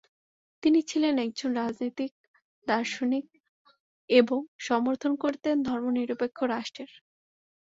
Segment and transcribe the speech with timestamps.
[0.63, 2.11] তিনি ছিলেন একজন রাজনিতিক
[2.67, 3.25] দার্শনিক
[4.09, 6.91] এবং সমর্থন করতেন ধর্ম নিরপেক্ষ রাষ্ট্রের।